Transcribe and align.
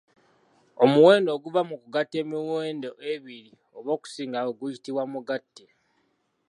Omuwendo 0.83 1.29
oguva 1.35 1.61
mu 1.69 1.75
kugatta 1.81 2.15
emiwendo 2.23 2.89
ebiri 3.13 3.51
oba 3.77 3.89
okusingawo 3.97 4.49
guyitibwa 4.59 5.03
mugatte 5.13 5.65